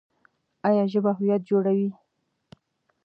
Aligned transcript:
ایا 0.67 0.83
ژبه 0.91 1.11
هویت 1.17 1.41
جوړوي؟ 1.49 1.89